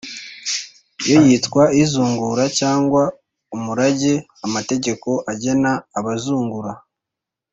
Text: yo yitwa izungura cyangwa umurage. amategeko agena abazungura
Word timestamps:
yo 1.09 1.17
yitwa 1.27 1.63
izungura 1.83 2.43
cyangwa 2.59 3.01
umurage. 3.55 4.13
amategeko 4.45 5.09
agena 5.31 5.71
abazungura 5.99 6.71